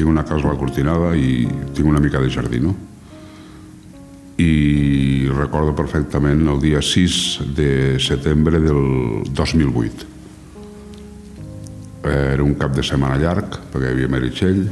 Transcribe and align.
tinc 0.00 0.08
una 0.08 0.24
casa 0.24 0.56
Cortinada 0.56 1.12
i 1.12 1.44
tinc 1.76 1.88
una 1.88 2.00
mica 2.00 2.20
de 2.20 2.30
jardí, 2.32 2.60
no? 2.60 2.72
I 4.40 5.28
recordo 5.28 5.74
perfectament 5.76 6.46
el 6.48 6.60
dia 6.62 6.80
6 6.80 7.16
de 7.56 7.98
setembre 8.00 8.60
del 8.64 9.24
2008. 9.28 10.08
Era 12.08 12.42
un 12.42 12.54
cap 12.56 12.72
de 12.72 12.82
setmana 12.82 13.20
llarg, 13.20 13.58
perquè 13.68 13.90
hi 13.90 13.92
havia 13.92 14.08
Meritxell, 14.08 14.62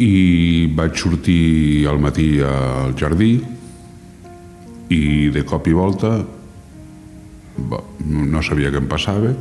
i 0.00 0.72
vaig 0.76 0.96
sortir 0.96 1.84
al 1.88 2.00
matí 2.00 2.40
al 2.40 2.96
jardí 2.96 3.34
i 4.92 5.04
de 5.32 5.44
cop 5.44 5.68
i 5.68 5.72
volta 5.76 6.18
no 8.06 8.42
sabia 8.44 8.68
què 8.68 8.76
em 8.76 8.88
passava 8.90 9.32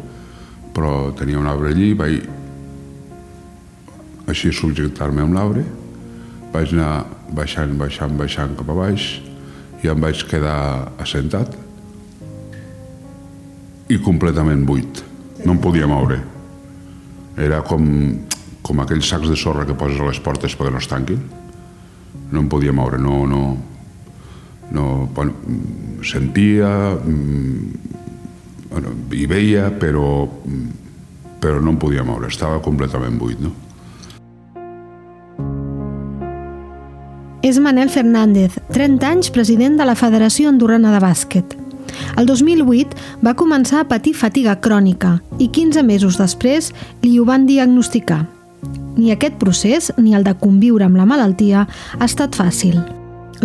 però 0.76 1.12
tenia 1.20 1.42
un 1.42 1.52
arbre 1.52 1.74
allí 1.76 1.92
vaig 2.00 2.35
així 4.32 4.52
subjectar-me 4.54 5.22
a 5.22 5.28
un 5.28 5.38
arbre 5.38 5.64
vaig 6.54 6.74
anar 6.74 7.06
baixant, 7.36 7.76
baixant, 7.78 8.16
baixant 8.18 8.56
cap 8.58 8.70
a 8.72 8.78
baix 8.78 9.08
i 9.84 9.92
em 9.92 10.02
vaig 10.02 10.24
quedar 10.30 10.92
assentat 11.02 11.54
i 13.92 14.00
completament 14.02 14.64
buit. 14.66 15.04
No 15.46 15.54
em 15.54 15.60
podia 15.62 15.86
moure. 15.86 16.18
Era 17.38 17.60
com, 17.68 17.84
com 18.66 18.82
aquells 18.82 19.10
sacs 19.12 19.30
de 19.30 19.38
sorra 19.38 19.66
que 19.68 19.76
poses 19.78 20.00
a 20.02 20.08
les 20.08 20.22
portes 20.24 20.56
perquè 20.58 20.74
no 20.74 20.82
es 20.82 20.90
tanquin. 20.90 21.22
No 22.32 22.42
em 22.42 22.48
podia 22.50 22.74
moure 22.74 22.98
no, 22.98 23.26
no, 23.30 23.44
no 24.74 24.86
bueno, 25.14 25.36
sentia 26.02 26.72
mm, 26.96 27.92
bueno, 28.72 28.96
hi 29.14 29.28
veia, 29.30 29.70
però, 29.80 30.26
però 31.44 31.62
no 31.62 31.76
em 31.76 31.78
podia 31.80 32.04
moure, 32.08 32.32
estava 32.32 32.64
completament 32.64 33.20
buit, 33.22 33.40
no? 33.44 33.54
És 37.46 37.60
Manel 37.62 37.92
Fernández, 37.94 38.56
30 38.74 39.06
anys 39.06 39.28
president 39.30 39.76
de 39.78 39.86
la 39.86 39.94
Federació 39.94 40.50
Andorrana 40.50 40.90
de 40.90 40.98
Bàsquet. 40.98 41.52
El 42.18 42.26
2008 42.26 43.22
va 43.22 43.36
començar 43.38 43.84
a 43.84 43.86
patir 43.86 44.16
fatiga 44.18 44.56
crònica 44.58 45.20
i 45.38 45.52
15 45.54 45.84
mesos 45.86 46.16
després 46.18 46.72
li 47.04 47.20
ho 47.20 47.26
van 47.28 47.44
diagnosticar. 47.46 48.24
Ni 48.98 49.12
aquest 49.14 49.38
procés 49.38 49.92
ni 50.00 50.16
el 50.18 50.26
de 50.26 50.34
conviure 50.40 50.88
amb 50.88 50.98
la 50.98 51.06
malaltia 51.06 51.68
ha 52.00 52.08
estat 52.08 52.34
fàcil. 52.34 52.80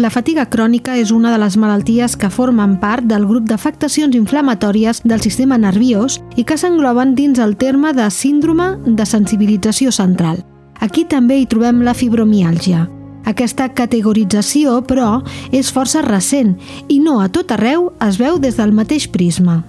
La 0.01 0.09
fatiga 0.09 0.47
crònica 0.49 0.95
és 0.97 1.13
una 1.13 1.35
de 1.35 1.41
les 1.43 1.59
malalties 1.61 2.15
que 2.17 2.31
formen 2.33 2.79
part 2.81 3.05
del 3.05 3.27
grup 3.29 3.51
d'afectacions 3.51 4.17
inflamatòries 4.17 5.03
del 5.05 5.21
sistema 5.21 5.59
nerviós 5.59 6.23
i 6.41 6.47
que 6.49 6.57
s'engloben 6.57 7.13
dins 7.19 7.43
el 7.43 7.53
terme 7.61 7.93
de 7.93 8.09
síndrome 8.09 8.71
de 8.87 9.05
sensibilització 9.05 9.93
central. 9.93 10.41
Aquí 10.81 11.05
també 11.05 11.37
hi 11.37 11.45
trobem 11.53 11.85
la 11.85 11.93
fibromiàlgia. 11.93 12.87
Aquesta 13.29 13.69
categorització, 13.69 14.81
però, 14.87 15.21
és 15.53 15.73
força 15.73 16.03
recent 16.07 16.57
i 16.89 17.01
no 17.03 17.21
a 17.21 17.29
tot 17.29 17.53
arreu 17.53 17.91
es 18.07 18.21
veu 18.21 18.39
des 18.39 18.57
del 18.57 18.73
mateix 18.73 19.09
prisma. 19.11 19.61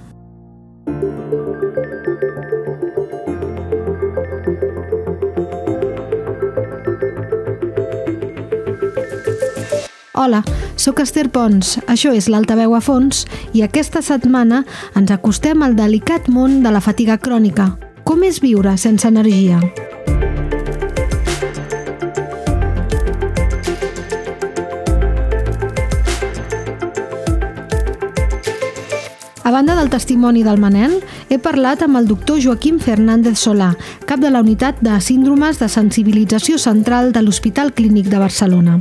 Hola, 10.21 10.43
sóc 10.77 10.99
Esther 11.01 11.29
Pons, 11.33 11.79
això 11.89 12.11
és 12.13 12.27
l'Altaveu 12.29 12.75
a 12.77 12.81
fons 12.83 13.23
i 13.57 13.63
aquesta 13.65 14.03
setmana 14.05 14.59
ens 14.93 15.09
acostem 15.09 15.63
al 15.65 15.73
delicat 15.73 16.29
món 16.29 16.59
de 16.61 16.69
la 16.69 16.83
fatiga 16.83 17.17
crònica. 17.17 17.71
Com 18.05 18.21
és 18.27 18.37
viure 18.43 18.75
sense 18.77 19.09
energia? 19.09 19.57
Banda 29.61 29.75
del 29.75 29.91
testimoni 29.91 30.41
del 30.41 30.57
Manel, 30.57 30.95
he 31.29 31.37
parlat 31.37 31.83
amb 31.85 31.99
el 31.99 32.07
doctor 32.09 32.39
Joaquim 32.41 32.79
Fernández 32.81 33.37
Solà, 33.37 33.75
cap 34.09 34.17
de 34.17 34.31
la 34.33 34.39
unitat 34.41 34.79
de 34.81 34.95
síndromes 35.05 35.59
de 35.61 35.67
sensibilització 35.69 36.57
central 36.57 37.11
de 37.13 37.21
l'Hospital 37.21 37.69
Clínic 37.77 38.09
de 38.09 38.17
Barcelona. 38.17 38.79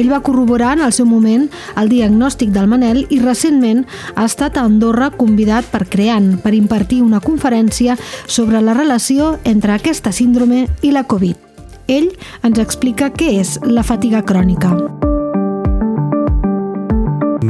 Ell 0.00 0.08
va 0.08 0.22
corroborar 0.24 0.78
en 0.78 0.86
el 0.86 0.96
seu 0.96 1.04
moment 1.04 1.44
el 1.76 1.92
diagnòstic 1.92 2.56
del 2.56 2.72
Manel 2.72 3.04
i 3.12 3.20
recentment 3.20 3.84
ha 4.14 4.24
estat 4.24 4.56
a 4.56 4.64
Andorra 4.64 5.10
convidat 5.12 5.68
per 5.68 5.84
Creant 5.84 6.38
per 6.40 6.56
impartir 6.56 7.02
una 7.04 7.20
conferència 7.20 8.00
sobre 8.24 8.64
la 8.64 8.72
relació 8.72 9.34
entre 9.44 9.76
aquesta 9.76 10.08
síndrome 10.08 10.70
i 10.80 10.96
la 10.96 11.04
Covid. 11.04 11.36
Ell 11.84 12.14
ens 12.40 12.64
explica 12.64 13.12
què 13.12 13.34
és 13.44 13.58
la 13.60 13.84
fatiga 13.84 14.24
crònica. 14.24 14.72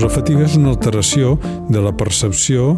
La 0.02 0.08
fatiga 0.10 0.42
és 0.42 0.56
una 0.58 0.72
alteració 0.72 1.36
de 1.70 1.78
la 1.78 1.92
percepció 1.94 2.72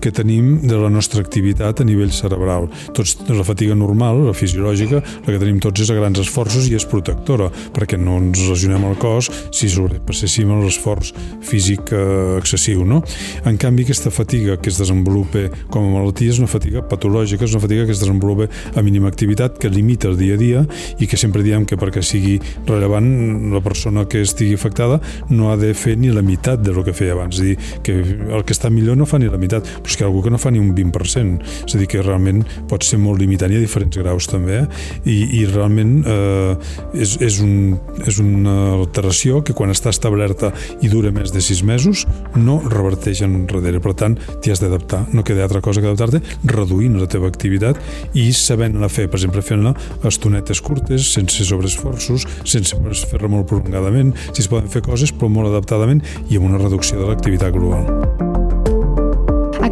que 0.00 0.12
tenim 0.14 0.58
de 0.62 0.78
la 0.78 0.90
nostra 0.92 1.22
activitat 1.24 1.80
a 1.80 1.86
nivell 1.86 2.12
cerebral. 2.14 2.68
Tots, 2.96 3.16
la 3.28 3.44
fatiga 3.46 3.76
normal, 3.78 4.22
la 4.28 4.34
fisiològica, 4.36 5.02
la 5.02 5.28
que 5.28 5.38
tenim 5.40 5.60
tots 5.62 5.84
és 5.84 5.92
a 5.92 5.98
grans 5.98 6.20
esforços 6.22 6.68
i 6.68 6.76
és 6.78 6.86
protectora, 6.88 7.50
perquè 7.76 7.98
no 8.00 8.18
ens 8.22 8.42
lesionem 8.48 8.86
el 8.88 8.96
cos 9.00 9.30
si 9.54 9.70
sobrepasséssim 9.72 10.50
l'esforç 10.62 11.12
físic 11.44 11.92
eh, 11.92 12.38
excessiu. 12.38 12.84
No? 12.88 13.02
En 13.48 13.58
canvi, 13.60 13.86
aquesta 13.86 14.12
fatiga 14.14 14.56
que 14.60 14.72
es 14.72 14.78
desenvolupa 14.80 15.48
com 15.72 15.86
a 15.86 15.92
malaltia 15.98 16.32
és 16.32 16.40
una 16.42 16.50
fatiga 16.50 16.82
patològica, 16.86 17.44
és 17.44 17.56
una 17.56 17.64
fatiga 17.64 17.86
que 17.86 17.94
es 17.94 18.02
desenvolupa 18.02 18.48
a 18.74 18.84
mínima 18.84 19.10
activitat, 19.10 19.58
que 19.58 19.70
limita 19.72 20.08
el 20.08 20.18
dia 20.20 20.38
a 20.38 20.40
dia 20.40 20.64
i 20.98 21.08
que 21.08 21.18
sempre 21.20 21.44
diem 21.46 21.66
que 21.68 21.78
perquè 21.78 22.02
sigui 22.04 22.38
rellevant 22.68 23.08
la 23.52 23.62
persona 23.64 24.06
que 24.08 24.22
estigui 24.24 24.56
afectada 24.58 25.00
no 25.30 25.52
ha 25.52 25.56
de 25.60 25.72
fer 25.74 25.96
ni 25.98 26.12
la 26.14 26.22
meitat 26.22 26.62
de 26.62 26.74
lo 26.74 26.84
que 26.84 26.94
feia 26.96 27.16
abans. 27.16 27.38
És 27.38 27.44
dir, 27.44 27.56
que 27.84 27.94
el 27.98 28.44
que 28.44 28.56
està 28.56 28.70
millor 28.72 28.98
no 28.98 29.06
fa 29.08 29.20
ni 29.20 29.30
la 29.30 29.40
meitat, 29.40 29.68
però 29.88 29.94
és 29.94 29.96
que 29.96 30.04
algú 30.04 30.22
que 30.22 30.30
no 30.30 30.38
fa 30.38 30.50
ni 30.52 30.60
un 30.60 30.74
20%. 30.76 31.40
És 31.64 31.74
a 31.74 31.78
dir, 31.78 31.88
que 31.88 32.02
realment 32.02 32.42
pot 32.68 32.84
ser 32.84 32.98
molt 33.00 33.20
limitant 33.20 33.52
i 33.52 33.56
a 33.56 33.62
diferents 33.62 33.96
graus 33.96 34.28
també, 34.28 34.60
i, 35.08 35.16
i 35.40 35.44
realment 35.48 36.02
eh, 36.04 36.56
és, 36.92 37.16
és, 37.24 37.40
un, 37.40 37.78
és 38.06 38.18
una 38.20 38.74
alteració 38.76 39.40
que 39.42 39.56
quan 39.56 39.72
està 39.72 39.90
establerta 39.94 40.52
i 40.84 40.90
dura 40.92 41.12
més 41.14 41.32
de 41.32 41.40
6 41.40 41.64
mesos 41.64 42.04
no 42.36 42.60
reverteix 42.66 43.22
enrere. 43.24 43.80
Per 43.80 43.94
tant, 43.96 44.18
t'hi 44.42 44.52
has 44.52 44.60
d'adaptar. 44.60 45.06
No 45.16 45.24
queda 45.24 45.46
altra 45.46 45.62
cosa 45.64 45.80
que 45.80 45.88
adaptar-te 45.88 46.20
reduint 46.44 46.98
la 47.00 47.08
teva 47.08 47.30
activitat 47.30 47.80
i 48.18 48.28
sabent-la 48.36 48.90
fer, 48.92 49.08
per 49.08 49.20
exemple, 49.22 49.44
fent-la 49.44 49.74
estonetes 50.08 50.60
curtes, 50.64 51.08
sense 51.14 51.48
sobreesforços, 51.48 52.26
sense 52.44 52.76
fer-la 53.08 53.32
molt 53.32 53.48
prolongadament, 53.48 54.12
si 54.32 54.44
es 54.44 54.50
poden 54.50 54.68
fer 54.72 54.84
coses 54.84 55.14
però 55.14 55.30
molt 55.32 55.52
adaptadament 55.52 56.04
i 56.28 56.36
amb 56.36 56.50
una 56.50 56.62
reducció 56.62 57.00
de 57.00 57.10
l'activitat 57.10 57.54
global. 57.56 58.57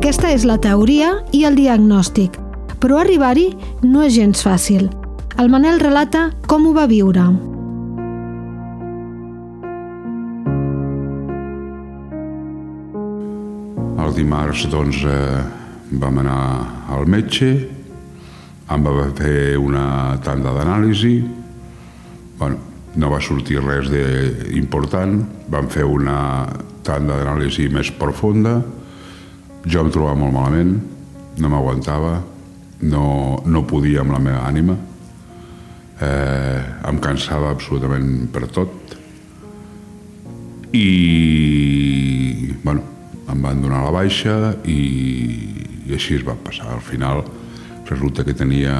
Aquesta 0.06 0.28
és 0.30 0.44
la 0.46 0.54
teoria 0.62 1.08
i 1.34 1.40
el 1.48 1.56
diagnòstic, 1.58 2.36
però 2.78 3.00
arribar-hi 3.00 3.48
no 3.82 4.04
és 4.06 4.12
gens 4.14 4.38
fàcil. 4.46 4.84
El 5.34 5.50
Manel 5.50 5.80
relata 5.82 6.28
com 6.46 6.68
ho 6.68 6.74
va 6.76 6.84
viure. 6.86 7.24
El 14.04 14.14
dimarts, 14.14 14.68
doncs, 14.70 15.02
eh, 15.10 15.42
vam 15.98 16.22
anar 16.22 16.38
al 16.86 17.10
metge, 17.10 17.50
em 18.70 18.86
va 18.86 19.10
fer 19.18 19.58
una 19.58 20.20
tanda 20.22 20.54
d'anàlisi, 20.54 21.16
bueno, 22.38 22.62
no 22.94 23.10
va 23.10 23.18
sortir 23.18 23.58
res 23.58 23.90
d'important, 23.90 25.18
vam 25.50 25.66
fer 25.66 25.82
una 25.82 26.46
tanda 26.86 27.18
d'anàlisi 27.18 27.66
més 27.74 27.90
profunda, 27.90 28.60
jo 29.66 29.82
em 29.82 29.90
trobava 29.90 30.18
molt 30.18 30.34
malament, 30.34 30.76
no 31.42 31.50
m'aguantava, 31.50 32.20
no, 32.86 33.06
no 33.44 33.64
podia 33.66 34.02
amb 34.04 34.14
la 34.14 34.20
meva 34.22 34.44
ànima, 34.46 34.76
eh, 36.00 36.60
em 36.86 37.00
cansava 37.02 37.50
absolutament 37.50 38.28
per 38.32 38.46
tot 38.52 38.94
i 40.76 42.52
bueno, 42.62 42.82
em 43.32 43.42
van 43.42 43.62
donar 43.62 43.82
la 43.86 43.94
baixa 43.94 44.54
i, 44.68 44.80
i 45.86 45.94
així 45.96 46.18
es 46.18 46.24
va 46.26 46.36
passar. 46.36 46.68
Al 46.74 46.84
final 46.84 47.24
resulta 47.88 48.24
que 48.26 48.36
tenia 48.36 48.74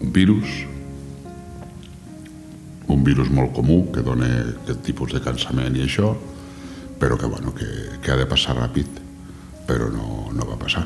un 0.00 0.12
virus, 0.14 0.64
un 2.90 3.04
virus 3.06 3.30
molt 3.32 3.54
comú 3.56 3.84
que 3.94 4.04
dona 4.06 4.28
aquest 4.42 4.84
tipus 4.86 5.14
de 5.14 5.22
cansament 5.24 5.78
i 5.78 5.86
això, 5.86 6.14
però 7.00 7.16
que, 7.16 7.30
bueno, 7.30 7.54
que, 7.56 7.68
que 8.02 8.12
ha 8.12 8.18
de 8.18 8.28
passar 8.28 8.58
ràpid 8.58 8.99
però 9.70 9.86
no, 9.94 10.26
no 10.34 10.46
va 10.48 10.58
passar. 10.58 10.82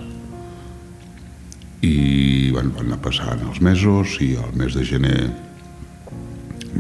I 1.85 2.53
van, 2.53 2.69
van 2.77 2.91
anar 2.91 3.01
passant 3.05 3.41
els 3.49 3.61
mesos 3.65 4.19
i 4.25 4.35
al 4.41 4.53
mes 4.61 4.77
de 4.77 4.85
gener 4.85 5.19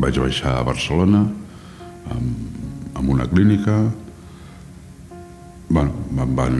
vaig 0.00 0.18
baixar 0.20 0.58
a 0.58 0.66
Barcelona 0.66 1.22
amb, 2.12 2.98
amb 2.98 3.12
una 3.14 3.26
clínica 3.30 3.78
bueno, 5.68 5.94
em 6.24 6.36
van 6.36 6.58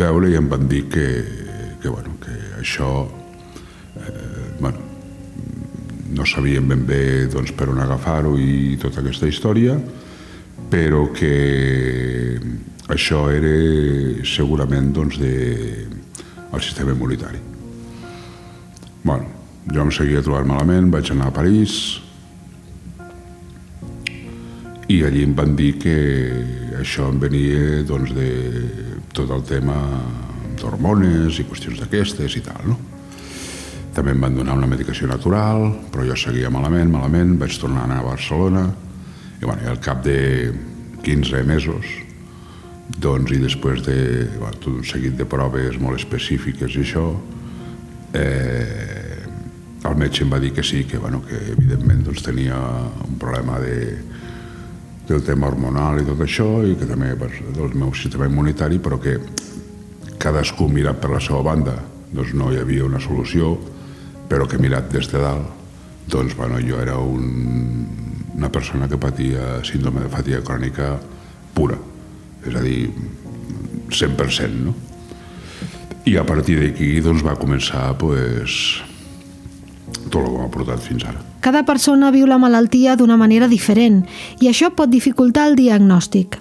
veure 0.00 0.30
i 0.32 0.38
em 0.40 0.48
van 0.48 0.64
dir 0.70 0.86
que, 0.92 1.06
que, 1.82 1.88
bueno, 1.88 2.16
que 2.24 2.34
això 2.62 2.90
eh, 4.00 4.48
bueno, 4.60 4.80
no 6.16 6.24
sabíem 6.26 6.72
ben 6.72 6.88
bé 6.88 7.04
doncs, 7.28 7.52
per 7.52 7.68
on 7.72 7.82
agafar-ho 7.84 8.38
i 8.40 8.78
tota 8.80 9.02
aquesta 9.04 9.28
història, 9.28 9.76
però 10.72 11.06
que 11.14 11.34
això 12.94 13.26
era 13.34 13.50
segurament 14.28 14.92
doncs, 14.94 15.18
de, 15.18 15.34
el 16.54 16.62
sistema 16.62 16.92
immunitari. 16.92 17.38
bueno, 19.02 19.26
jo 19.68 19.82
em 19.82 19.90
seguia 19.92 20.22
trobant 20.22 20.46
malament, 20.48 20.90
vaig 20.92 21.10
anar 21.12 21.28
a 21.28 21.34
París 21.34 22.00
i 24.88 25.02
allí 25.04 25.24
em 25.24 25.34
van 25.36 25.56
dir 25.56 25.74
que 25.80 25.96
això 26.80 27.10
em 27.10 27.18
venia 27.20 27.82
doncs, 27.84 28.14
de 28.16 28.30
tot 29.12 29.30
el 29.30 29.42
tema 29.48 29.76
d'hormones 30.60 31.40
i 31.40 31.46
qüestions 31.48 31.80
d'aquestes 31.80 32.36
i 32.38 32.44
tal, 32.44 32.62
no? 32.68 32.78
També 33.94 34.10
em 34.14 34.20
van 34.20 34.34
donar 34.34 34.56
una 34.58 34.66
medicació 34.70 35.06
natural, 35.06 35.68
però 35.92 36.06
jo 36.06 36.16
seguia 36.18 36.50
malament, 36.50 36.90
malament, 36.90 37.36
vaig 37.38 37.58
tornar 37.60 37.84
a 37.84 37.90
anar 37.90 38.00
a 38.02 38.08
Barcelona 38.08 38.64
i, 39.40 39.44
bueno, 39.44 39.60
i 39.62 39.70
al 39.70 39.78
cap 39.82 40.02
de 40.02 40.16
15 41.04 41.44
mesos 41.46 42.03
doncs, 42.88 43.32
i 43.32 43.40
després 43.40 43.82
de 43.86 43.96
bueno, 44.36 44.56
tot 44.58 44.72
un 44.74 44.84
seguit 44.84 45.16
de 45.16 45.26
proves 45.28 45.78
molt 45.80 46.00
específiques 46.00 46.76
i 46.76 46.82
això, 46.84 47.06
eh, 48.12 49.22
el 49.84 49.96
metge 50.00 50.24
em 50.24 50.32
va 50.32 50.40
dir 50.40 50.52
que 50.56 50.62
sí, 50.64 50.84
que, 50.88 50.98
bueno, 50.98 51.22
que 51.24 51.36
evidentment 51.52 52.04
doncs, 52.04 52.22
tenia 52.24 52.56
un 53.04 53.16
problema 53.20 53.58
de, 53.60 53.96
del 55.08 55.24
tema 55.24 55.48
hormonal 55.48 56.00
i 56.00 56.06
tot 56.08 56.20
això, 56.24 56.46
i 56.64 56.76
que 56.80 56.88
també 56.88 57.12
pues, 57.20 57.40
del 57.56 57.74
meu 57.76 57.92
sistema 57.96 58.28
immunitari, 58.28 58.80
però 58.80 59.00
que 59.00 59.18
cadascú 60.20 60.68
mirat 60.72 61.00
per 61.00 61.12
la 61.12 61.20
seva 61.20 61.42
banda, 61.44 61.76
doncs 62.14 62.32
no 62.36 62.52
hi 62.52 62.60
havia 62.60 62.86
una 62.86 63.00
solució, 63.02 63.56
però 64.28 64.48
que 64.48 64.60
mirat 64.60 64.88
des 64.92 65.10
de 65.12 65.20
dalt, 65.20 65.50
doncs 66.08 66.36
bueno, 66.36 66.60
jo 66.60 66.80
era 66.80 66.96
un, 67.00 67.88
una 68.36 68.52
persona 68.52 68.88
que 68.88 69.00
patia 69.00 69.58
síndrome 69.64 70.04
de 70.04 70.12
fatiga 70.12 70.40
crònica 70.44 70.94
pura, 71.54 71.76
és 72.48 72.56
a 72.56 72.62
dir, 72.64 72.88
100%, 73.90 74.64
no? 74.64 74.74
I 76.04 76.18
a 76.20 76.24
partir 76.28 76.58
d'aquí 76.60 76.98
doncs, 77.04 77.24
va 77.24 77.36
començar 77.40 77.94
pues, 77.98 78.80
tot 80.10 80.20
el 80.20 80.30
que 80.30 80.40
m'ha 80.40 80.50
portat 80.52 80.82
fins 80.84 81.06
ara. 81.08 81.22
Cada 81.44 81.64
persona 81.68 82.10
viu 82.12 82.26
la 82.28 82.40
malaltia 82.40 82.96
d'una 82.96 83.16
manera 83.20 83.48
diferent 83.48 84.02
i 84.40 84.48
això 84.48 84.72
pot 84.76 84.92
dificultar 84.92 85.48
el 85.50 85.56
diagnòstic. 85.60 86.40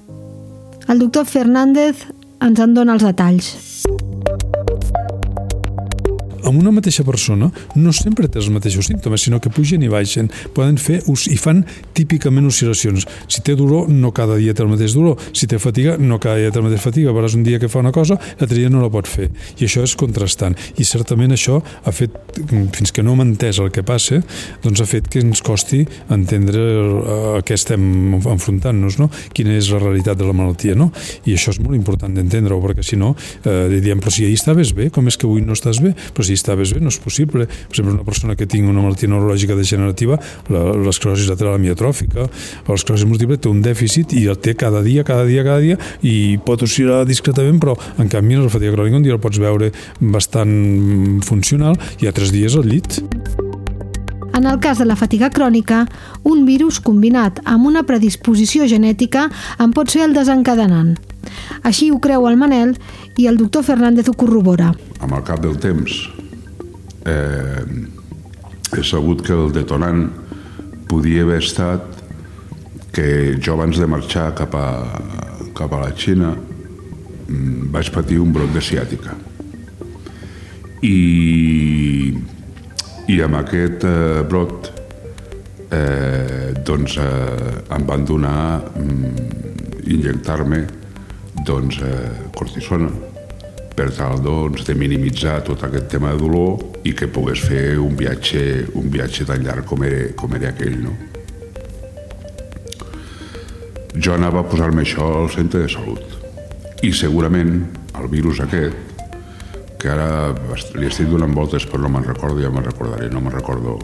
El 0.91 0.99
doctor 0.99 1.27
Fernández 1.27 2.07
ens 2.43 2.59
en 2.59 2.73
dona 2.75 2.97
els 2.97 3.05
detalls 3.07 3.53
amb 6.43 6.59
una 6.59 6.71
mateixa 6.75 7.05
persona 7.07 7.49
no 7.75 7.93
sempre 7.95 8.27
té 8.27 8.39
els 8.41 8.49
mateixos 8.53 8.87
símptomes, 8.89 9.23
sinó 9.25 9.39
que 9.41 9.51
pugen 9.53 9.83
i 9.83 9.89
baixen. 9.91 10.29
Poden 10.55 10.77
fer 10.81 11.01
i 11.31 11.37
fan 11.39 11.63
típicament 11.97 12.47
oscil·lacions. 12.49 13.07
Si 13.27 13.43
té 13.45 13.55
dolor, 13.59 13.89
no 13.89 14.11
cada 14.15 14.37
dia 14.39 14.53
té 14.55 14.63
el 14.63 14.71
mateix 14.71 14.95
dolor. 14.97 15.19
Si 15.33 15.47
té 15.49 15.59
fatiga, 15.61 15.97
no 15.99 16.19
cada 16.23 16.41
dia 16.41 16.51
té 16.51 16.61
la 16.61 16.67
mateixa 16.67 16.89
fatiga. 16.89 17.13
Veuràs 17.15 17.37
un 17.37 17.45
dia 17.47 17.59
que 17.61 17.69
fa 17.71 17.81
una 17.83 17.93
cosa, 17.95 18.17
l'altre 18.39 18.57
dia 18.57 18.71
no 18.73 18.83
la 18.83 18.91
pot 18.93 19.09
fer. 19.09 19.29
I 19.59 19.67
això 19.67 19.83
és 19.85 19.95
contrastant. 19.99 20.57
I 20.77 20.87
certament 20.87 21.35
això 21.35 21.59
ha 21.61 21.93
fet, 21.95 22.15
fins 22.75 22.93
que 22.93 23.05
no 23.05 23.15
hem 23.15 23.25
entès 23.27 23.61
el 23.63 23.71
que 23.73 23.85
passa, 23.85 24.21
doncs 24.63 24.83
ha 24.83 24.87
fet 24.89 25.09
que 25.11 25.23
ens 25.23 25.43
costi 25.45 25.83
entendre 26.13 26.63
a 27.39 27.41
què 27.45 27.57
estem 27.57 28.17
enfrontant-nos, 28.19 28.99
no? 29.01 29.09
quina 29.33 29.55
és 29.57 29.69
la 29.73 29.81
realitat 29.81 30.19
de 30.19 30.27
la 30.27 30.35
malaltia. 30.35 30.77
No? 30.79 30.89
I 31.27 31.37
això 31.37 31.53
és 31.53 31.61
molt 31.63 31.77
important 31.77 32.13
d'entendre-ho, 32.13 32.59
perquè 32.63 32.85
si 32.85 32.99
no, 32.99 33.13
eh, 33.45 33.79
diem, 33.83 34.01
però 34.03 34.13
si 34.13 34.25
ahir 34.27 34.37
estaves 34.39 34.73
bé, 34.75 34.89
com 34.93 35.07
és 35.09 35.17
que 35.17 35.27
avui 35.29 35.43
no 35.45 35.57
estàs 35.57 35.81
bé? 35.83 35.93
Però 36.13 36.25
si 36.25 36.32
estaves 36.37 36.73
bé, 36.73 36.81
no 36.83 36.91
és 36.91 36.99
possible. 37.01 37.47
Per 37.47 37.71
exemple, 37.71 37.95
una 37.95 38.07
persona 38.07 38.35
que 38.39 38.47
tingui 38.49 38.71
una 38.71 38.83
malaltia 38.83 39.11
neurològica 39.11 39.57
degenerativa, 39.57 40.19
l'esclerosi 40.49 41.29
lateral 41.29 41.57
amiatròfica, 41.57 42.27
l'esclerosi 42.69 43.09
múltiple 43.09 43.37
té 43.37 43.51
un 43.51 43.63
dèficit 43.65 44.15
i 44.17 44.25
el 44.31 44.39
té 44.43 44.55
cada 44.59 44.83
dia, 44.85 45.05
cada 45.07 45.25
dia, 45.29 45.45
cada 45.45 45.61
dia 45.63 45.79
i 46.01 46.37
pot 46.43 46.63
oscil·lar 46.65 47.03
discretament, 47.09 47.59
però 47.61 47.77
en 48.01 48.11
canvi 48.11 48.39
la 48.39 48.49
fatiga 48.49 48.73
crònica 48.73 48.97
un 48.97 49.05
dia 49.05 49.13
el 49.15 49.21
pots 49.23 49.39
veure 49.41 49.71
bastant 49.99 51.21
funcional 51.25 51.77
i 52.01 52.09
altres 52.09 52.33
dies 52.33 52.55
al 52.57 52.67
llit. 52.67 53.01
En 54.33 54.47
el 54.49 54.59
cas 54.59 54.79
de 54.79 54.85
la 54.89 54.95
fatiga 54.97 55.29
crònica, 55.29 55.83
un 56.25 56.41
virus 56.47 56.79
combinat 56.81 57.37
amb 57.45 57.69
una 57.69 57.83
predisposició 57.85 58.65
genètica 58.67 59.27
en 59.61 59.75
pot 59.77 59.93
ser 59.93 60.07
el 60.07 60.17
desencadenant. 60.17 60.95
Així 61.61 61.91
ho 61.93 62.01
creu 62.01 62.25
el 62.27 62.39
Manel 62.41 62.73
i 63.15 63.29
el 63.29 63.37
doctor 63.37 63.63
Fernández 63.63 64.09
ho 64.09 64.17
corrobora. 64.17 64.73
Amb 64.99 65.13
el 65.13 65.23
cap 65.29 65.45
del 65.45 65.55
temps 65.61 66.01
eh, 67.05 67.63
he 68.75 68.83
sabut 68.83 69.21
que 69.21 69.33
el 69.33 69.51
detonant 69.53 70.07
podia 70.89 71.23
haver 71.23 71.41
estat 71.43 71.85
que 72.93 73.37
jo 73.41 73.55
abans 73.55 73.77
de 73.77 73.87
marxar 73.89 74.33
cap 74.37 74.55
a, 74.55 74.67
cap 75.57 75.73
a 75.73 75.81
la 75.81 75.91
Xina 75.97 76.33
mm, 76.33 77.71
vaig 77.73 77.89
patir 77.93 78.19
un 78.21 78.33
brot 78.33 78.53
de 78.53 78.61
ciàtica. 78.61 79.15
I, 80.83 80.97
i 83.09 83.21
amb 83.23 83.39
aquest 83.39 83.85
eh, 83.87 84.21
brot 84.27 84.69
eh, 85.71 86.51
doncs 86.65 86.99
eh, 87.01 87.63
em 87.73 87.87
van 87.87 88.05
donar 88.05 88.61
mm, 88.75 89.87
injectar-me 89.95 90.61
doncs, 91.47 91.81
eh, 91.81 92.29
cortisona 92.35 93.12
per 93.75 93.89
tal 93.95 94.21
doncs, 94.21 94.63
de 94.67 94.75
minimitzar 94.77 95.39
tot 95.47 95.63
aquest 95.65 95.89
tema 95.95 96.13
de 96.13 96.21
dolor 96.21 96.85
i 96.85 96.93
que 96.97 97.09
pogués 97.09 97.41
fer 97.41 97.77
un 97.81 97.95
viatge, 97.97 98.69
un 98.77 98.89
viatge 98.93 99.25
tan 99.29 99.43
llarg 99.45 99.65
com 99.69 99.83
era, 99.87 100.05
com 100.19 100.35
era 100.37 100.51
aquell. 100.53 100.77
No? 100.83 100.93
Jo 103.93 104.15
anava 104.15 104.41
a 104.41 104.49
posar-me 104.49 104.85
això 104.85 105.07
al 105.23 105.29
centre 105.33 105.65
de 105.65 105.71
salut 105.73 106.83
i 106.83 106.91
segurament 106.93 107.55
el 107.97 108.07
virus 108.11 108.41
aquest, 108.43 108.75
que 109.79 109.91
ara 109.91 110.33
li 110.79 110.87
estic 110.87 111.09
donant 111.11 111.33
voltes 111.35 111.65
però 111.69 111.85
no 111.85 111.91
me'n 111.93 112.05
recordo, 112.07 112.41
ja 112.41 112.51
me'n 112.51 112.65
recordaré, 112.65 113.09
no 113.11 113.21
me'n 113.23 113.35
recordo 113.35 113.77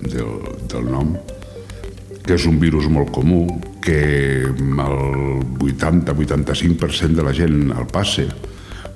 del, 0.00 0.32
del 0.68 0.88
nom, 0.90 1.14
que 2.22 2.36
és 2.36 2.46
un 2.48 2.58
virus 2.62 2.88
molt 2.92 3.10
comú, 3.14 3.44
que 3.82 4.46
el 4.46 4.56
80-85% 5.58 7.18
de 7.18 7.26
la 7.26 7.34
gent 7.34 7.72
el 7.74 7.88
passa, 7.90 8.28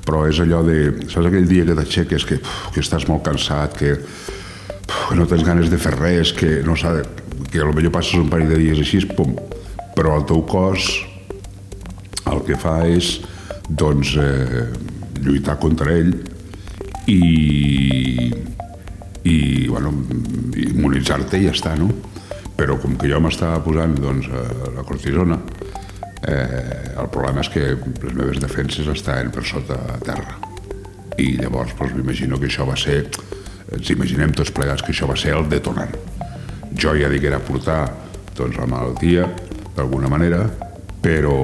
però 0.07 0.25
és 0.31 0.39
allò 0.43 0.63
de, 0.67 0.79
saps 1.11 1.29
aquell 1.29 1.49
dia 1.51 1.67
que 1.67 1.77
t'aixeques 1.77 2.27
que, 2.29 2.39
que 2.73 2.83
estàs 2.83 3.09
molt 3.11 3.25
cansat, 3.27 3.77
que, 3.79 3.97
que 4.87 5.19
no 5.19 5.27
tens 5.27 5.45
ganes 5.47 5.71
de 5.73 5.81
fer 5.83 5.97
res, 5.99 6.33
que 6.37 6.61
no 6.67 6.79
saps, 6.79 7.25
que 7.51 7.67
potser 7.67 7.93
passes 7.93 8.21
un 8.21 8.31
parell 8.31 8.55
de 8.55 8.61
dies 8.63 8.81
així, 8.83 9.03
pum, 9.17 9.35
però 9.97 10.17
el 10.21 10.27
teu 10.29 10.43
cos 10.49 10.89
el 12.31 12.43
que 12.47 12.59
fa 12.59 12.79
és 12.89 13.17
doncs 13.69 14.15
eh, 14.21 14.67
lluitar 15.23 15.57
contra 15.63 15.95
ell 15.95 16.13
i, 17.11 18.31
i 19.27 19.37
bueno, 19.69 19.93
immunitzar-te 20.55 21.41
i 21.41 21.47
ja 21.49 21.55
està, 21.55 21.75
no? 21.79 21.91
Però 22.57 22.79
com 22.81 22.97
que 22.99 23.11
jo 23.11 23.21
m'estava 23.23 23.61
posant 23.65 23.95
doncs, 24.01 24.29
la 24.75 24.85
cortisona, 24.87 25.39
Eh, 26.27 26.99
el 26.99 27.09
problema 27.15 27.45
és 27.45 27.51
que 27.55 27.65
les 27.77 28.15
meves 28.15 28.41
defenses 28.43 28.89
estaven 28.91 29.31
per 29.31 29.45
sota 29.47 29.79
terra. 30.03 30.39
I 31.23 31.37
llavors 31.39 31.75
doncs, 31.79 31.95
m'imagino 31.95 32.41
que 32.41 32.51
això 32.51 32.67
va 32.67 32.77
ser, 32.77 33.05
ens 33.73 33.91
imaginem 33.95 34.35
tots 34.35 34.51
plegats 34.55 34.83
que 34.83 34.91
això 34.95 35.07
va 35.09 35.17
ser 35.17 35.37
el 35.39 35.47
detonant. 35.49 35.95
Jo 36.75 36.97
ja 36.99 37.11
diguera 37.13 37.39
portar 37.39 37.85
doncs, 38.35 38.59
la 38.59 38.67
malaltia 38.67 39.29
d'alguna 39.77 40.11
manera, 40.11 40.43
però 41.07 41.37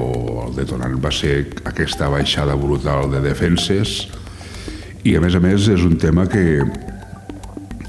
el 0.48 0.56
detonant 0.56 0.98
va 0.98 1.12
ser 1.14 1.46
aquesta 1.68 2.10
baixada 2.10 2.56
brutal 2.58 3.10
de 3.12 3.22
defenses 3.22 4.08
i 5.06 5.14
a 5.14 5.22
més 5.22 5.36
a 5.38 5.40
més 5.42 5.68
és 5.70 5.84
un 5.86 5.94
tema 5.98 6.26
que 6.30 6.62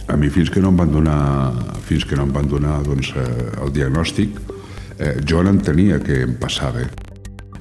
a 0.07 0.17
mi 0.17 0.29
fins 0.29 0.51
que 0.53 0.61
no 0.61 0.69
em 0.69 0.77
van 0.77 0.91
donar 0.93 1.19
fins 1.87 2.05
que 2.05 2.17
no 2.19 2.27
em 2.27 2.33
van 2.35 2.49
donar 2.49 2.81
doncs, 2.85 3.09
eh, 3.17 3.25
el 3.63 3.73
diagnòstic 3.73 4.37
eh, 4.99 5.19
jo 5.27 5.43
n'entenia 5.43 5.99
que 6.03 6.23
em 6.27 6.35
passava. 6.39 6.87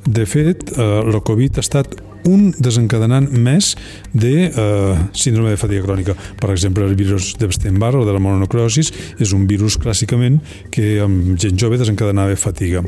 De 0.05 0.25
fet, 0.27 0.73
eh, 0.75 0.89
la 1.07 1.21
Covid 1.23 1.59
ha 1.59 1.65
estat 1.65 1.95
un 2.29 2.53
desencadenant 2.59 3.29
més 3.35 3.73
de 4.13 4.35
eh, 4.49 4.99
síndrome 5.15 5.51
de 5.51 5.61
fatiga 5.61 5.87
crònica. 5.87 6.17
Per 6.41 6.51
exemple, 6.55 6.87
el 6.87 6.97
virus 6.99 7.33
d'Epstein-Barr 7.39 8.03
o 8.03 8.07
de 8.07 8.15
la 8.15 8.23
mononocrosis 8.23 8.93
és 9.19 9.35
un 9.35 9.47
virus 9.51 9.79
clàssicament 9.83 10.41
que 10.75 10.97
amb 11.03 11.35
gent 11.39 11.59
jove 11.59 11.81
desencadenava 11.81 12.39
fatiga. 12.39 12.85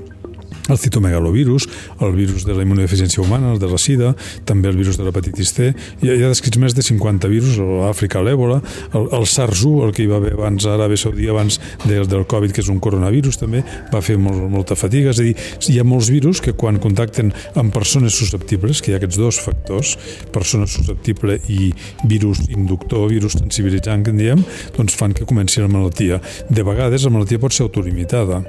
El 0.68 0.78
citomegalovirus, 0.78 1.68
el 2.00 2.12
virus 2.16 2.44
de 2.46 2.54
la 2.54 2.64
immunodeficiència 2.64 3.22
humana, 3.22 3.52
el 3.52 3.58
de 3.60 3.68
la 3.68 3.78
sida, 3.78 4.14
també 4.48 4.70
el 4.70 4.78
virus 4.78 4.96
de 4.96 5.04
l'hepatitis 5.04 5.52
C. 5.52 5.70
Hi 6.00 6.08
ha, 6.10 6.16
hi 6.16 6.24
ha 6.24 6.30
descrits 6.32 6.60
més 6.60 6.76
de 6.76 6.84
50 6.84 7.28
virus, 7.28 7.58
l'Àfrica, 7.58 8.22
l'èbola, 8.24 8.60
el, 8.94 9.08
el 9.18 9.28
SARS-1, 9.28 9.84
el 9.84 9.94
que 9.96 10.04
hi 10.04 10.08
va 10.10 10.20
haver 10.22 10.32
abans 10.38 10.64
a 10.64 10.76
Aràbia 10.78 11.00
Saudí, 11.00 11.28
abans 11.28 11.60
del, 11.84 12.08
del 12.08 12.24
Covid, 12.30 12.54
que 12.56 12.64
és 12.64 12.70
un 12.72 12.80
coronavirus 12.84 13.40
també, 13.42 13.64
va 13.92 14.02
fer 14.04 14.16
molt, 14.20 14.40
molta 14.52 14.78
fatiga. 14.78 15.12
És 15.12 15.20
a 15.20 15.28
dir, 15.28 15.36
hi 15.68 15.78
ha 15.80 15.86
molts 15.86 16.08
virus 16.14 16.40
que 16.44 16.56
quan 16.56 16.80
contacten 16.80 17.34
amb 17.60 17.74
persones 17.74 18.16
susceptibles, 18.16 18.80
que 18.80 18.92
hi 18.92 18.96
ha 18.96 19.02
aquests 19.02 19.20
dos 19.20 19.42
factors, 19.44 19.94
persona 20.32 20.68
susceptible 20.70 21.38
i 21.52 21.72
virus 22.08 22.46
inductor, 22.48 23.10
virus 23.12 23.36
sensibilitzant, 23.36 24.04
que 24.06 24.14
en 24.14 24.20
diem, 24.22 24.44
doncs 24.78 24.96
fan 24.96 25.12
que 25.16 25.28
comenci 25.28 25.60
la 25.60 25.68
malaltia. 25.68 26.22
De 26.48 26.64
vegades 26.64 27.04
la 27.04 27.12
malaltia 27.12 27.42
pot 27.42 27.52
ser 27.52 27.68
autolimitada 27.68 28.42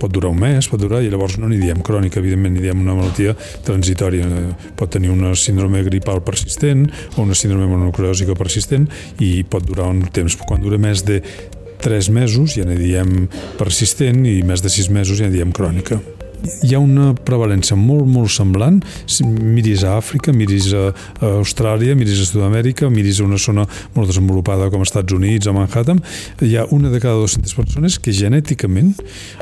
pot 0.00 0.12
durar 0.12 0.30
un 0.32 0.40
mes, 0.40 0.68
pot 0.70 0.80
durar, 0.80 1.02
i 1.02 1.10
llavors 1.12 1.38
no 1.40 1.50
n'hi 1.50 1.60
diem 1.60 1.82
crònica, 1.84 2.20
evidentment, 2.22 2.56
n'hi 2.56 2.64
diem 2.66 2.82
una 2.82 2.96
malaltia 2.98 3.36
transitòria. 3.66 4.28
Pot 4.78 4.94
tenir 4.96 5.12
una 5.14 5.34
síndrome 5.38 5.82
gripal 5.86 6.22
persistent 6.26 6.86
o 7.16 7.24
una 7.24 7.36
síndrome 7.38 7.68
mononucleòsica 7.70 8.36
persistent 8.38 8.88
i 9.22 9.40
pot 9.48 9.66
durar 9.66 9.90
un 9.92 10.04
temps. 10.12 10.38
Quan 10.46 10.62
dura 10.64 10.80
més 10.80 11.04
de 11.06 11.20
3 11.82 12.10
mesos 12.14 12.56
ja 12.56 12.64
n'hi 12.66 12.78
diem 12.80 13.26
persistent 13.58 14.24
i 14.26 14.40
més 14.46 14.64
de 14.64 14.72
6 14.72 14.92
mesos 14.94 15.20
ja 15.20 15.28
n'hi 15.28 15.38
diem 15.38 15.52
crònica 15.56 16.00
hi 16.62 16.74
ha 16.74 16.80
una 16.82 17.12
prevalència 17.26 17.76
molt, 17.78 18.06
molt 18.10 18.32
semblant. 18.32 18.80
Miris 19.22 19.84
a 19.86 19.96
Àfrica, 20.00 20.34
miris 20.36 20.70
a, 20.76 20.88
Austràlia, 21.36 21.96
miris 21.98 22.22
a 22.22 22.28
Sud-amèrica, 22.30 22.90
miris 22.92 23.20
a 23.20 23.26
una 23.26 23.40
zona 23.40 23.66
molt 23.96 24.10
desenvolupada 24.10 24.68
com 24.72 24.84
Estats 24.84 25.16
Units, 25.16 25.48
a 25.48 25.54
Manhattan, 25.56 26.02
hi 26.42 26.56
ha 26.56 26.66
una 26.74 26.92
de 26.92 27.00
cada 27.02 27.18
200 27.22 27.56
persones 27.56 27.98
que 28.02 28.14
genèticament 28.14 28.94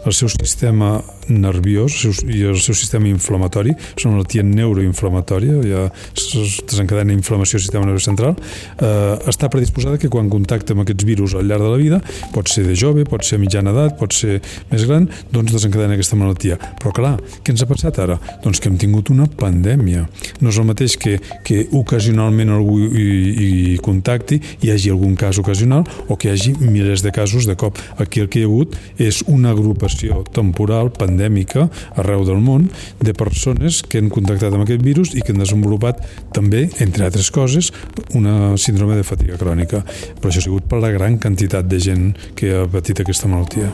el 0.05 0.17
seu 0.17 0.31
sistema 0.33 0.99
nerviós 1.29 2.03
i 2.29 2.43
el 2.45 2.59
seu 2.61 2.77
sistema 2.77 3.09
inflamatori, 3.09 3.75
és 3.97 4.05
una 4.05 4.19
malaltia 4.19 4.45
neuroinflamatòria, 4.45 5.61
ja 5.65 5.87
es 6.13 6.59
desencadena 6.69 7.15
inflamació 7.17 7.59
del 7.59 7.65
sistema 7.67 7.89
nerviós 7.89 8.09
central, 8.09 8.37
eh, 8.79 9.15
està 9.31 9.49
predisposada 9.53 10.01
que 10.01 10.11
quan 10.13 10.29
contacta 10.33 10.75
amb 10.75 10.85
aquests 10.85 11.09
virus 11.09 11.35
al 11.35 11.49
llarg 11.49 11.65
de 11.65 11.73
la 11.73 11.81
vida, 11.81 12.01
pot 12.35 12.51
ser 12.53 12.67
de 12.69 12.77
jove, 12.77 13.07
pot 13.09 13.25
ser 13.25 13.39
a 13.39 13.45
mitjana 13.45 13.73
edat, 13.73 13.97
pot 13.99 14.13
ser 14.13 14.41
més 14.71 14.85
gran, 14.89 15.09
doncs 15.33 15.55
desencadena 15.55 15.97
aquesta 15.97 16.19
malaltia. 16.21 16.59
Però 16.85 16.93
clar, 16.93 17.15
què 17.41 17.55
ens 17.55 17.63
ha 17.65 17.67
passat 17.69 17.97
ara? 18.03 18.19
Doncs 18.45 18.59
que 18.61 18.69
hem 18.69 18.75
tingut 18.77 19.09
una 19.09 19.25
pandèmia. 19.25 20.03
No 20.45 20.51
és 20.53 20.59
el 20.61 20.67
mateix 20.69 20.99
que, 21.01 21.15
que 21.47 21.63
ocasionalment 21.73 22.53
algú 22.53 22.77
hi, 22.85 23.05
hi 23.41 23.79
contacti, 23.81 24.37
hi 24.61 24.73
hagi 24.75 24.93
algun 24.93 25.15
cas 25.17 25.41
ocasional, 25.41 25.87
o 26.13 26.19
que 26.21 26.29
hi 26.29 26.35
hagi 26.35 26.53
milers 26.61 27.01
de 27.01 27.15
casos 27.17 27.49
de 27.49 27.57
cop. 27.57 27.81
Aquí 27.97 28.21
el 28.21 28.29
que 28.29 28.43
hi 28.43 28.45
ha 28.45 28.51
hagut 28.51 28.77
és 29.01 29.23
una 29.33 29.55
agrupació 29.57 30.21
temporal, 30.37 30.93
pandèmica, 30.93 31.71
arreu 31.97 32.27
del 32.29 32.45
món, 32.45 32.69
de 33.01 33.17
persones 33.17 33.81
que 33.81 34.05
han 34.05 34.13
contactat 34.13 34.53
amb 34.53 34.67
aquest 34.67 34.85
virus 34.85 35.15
i 35.17 35.25
que 35.25 35.33
han 35.33 35.41
desenvolupat 35.41 36.05
també, 36.37 36.67
entre 36.85 37.09
altres 37.09 37.33
coses, 37.33 37.73
una 38.13 38.59
síndrome 38.61 39.01
de 39.01 39.09
fatiga 39.09 39.41
crònica. 39.41 39.81
Però 40.21 40.29
això 40.29 40.45
ha 40.45 40.49
sigut 40.51 40.69
per 40.69 40.85
la 40.85 40.93
gran 40.93 41.17
quantitat 41.17 41.65
de 41.65 41.81
gent 41.81 42.11
que 42.37 42.53
ha 42.53 42.69
patit 42.69 43.01
aquesta 43.01 43.33
malaltia. 43.33 43.73